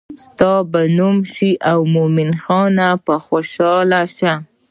ستا 0.25 0.53
به 0.71 0.81
نوم 0.97 1.17
شي 1.33 1.51
او 1.71 1.79
مومن 1.93 2.31
خان 2.43 2.75
به 3.05 3.15
خوشحاله 3.25 4.01
شي. 4.17 4.31